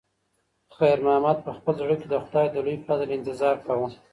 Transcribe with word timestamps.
خیر 0.77 0.97
محمد 1.05 1.37
په 1.45 1.51
خپل 1.57 1.73
زړه 1.81 1.95
کې 1.99 2.07
د 2.09 2.15
خدای 2.25 2.45
د 2.51 2.55
لوی 2.65 2.77
فضل 2.87 3.07
انتظار 3.17 3.55
کاوه. 3.65 3.89